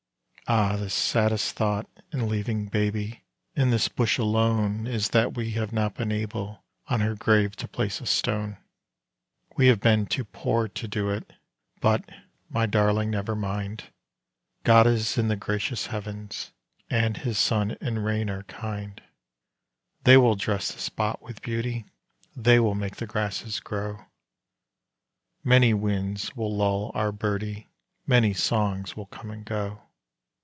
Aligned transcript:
Ah! 0.53 0.75
the 0.75 0.89
saddest 0.89 1.55
thought 1.55 1.89
in 2.11 2.27
leaving 2.27 2.65
baby 2.65 3.23
in 3.55 3.69
this 3.69 3.87
bush 3.87 4.17
alone 4.17 4.85
Is 4.85 5.11
that 5.11 5.33
we 5.33 5.51
have 5.51 5.71
not 5.71 5.95
been 5.95 6.11
able 6.11 6.65
on 6.89 6.99
her 6.99 7.15
grave 7.15 7.55
to 7.55 7.69
place 7.69 8.01
a 8.01 8.05
stone: 8.05 8.57
We 9.55 9.67
have 9.67 9.79
been 9.79 10.07
too 10.07 10.25
poor 10.25 10.67
to 10.67 10.87
do 10.89 11.09
it; 11.09 11.31
but, 11.79 12.03
my 12.49 12.65
darling, 12.65 13.11
never 13.11 13.33
mind 13.33 13.85
God 14.65 14.87
is 14.87 15.17
in 15.17 15.29
the 15.29 15.37
gracious 15.37 15.85
heavens, 15.85 16.51
and 16.89 17.15
His 17.15 17.37
sun 17.37 17.77
and 17.79 18.03
rain 18.03 18.29
are 18.29 18.43
kind: 18.43 19.01
They 20.03 20.17
will 20.17 20.35
dress 20.35 20.73
the 20.73 20.81
spot 20.81 21.21
with 21.21 21.41
beauty, 21.41 21.85
they 22.35 22.59
will 22.59 22.75
make 22.75 22.97
the 22.97 23.07
grasses 23.07 23.61
grow: 23.61 24.03
Many 25.45 25.73
winds 25.73 26.35
will 26.35 26.53
lull 26.53 26.91
our 26.93 27.13
birdie, 27.13 27.69
many 28.05 28.33
songs 28.33 28.97
will 28.97 29.05
come 29.05 29.31
and 29.31 29.45
go. 29.45 29.83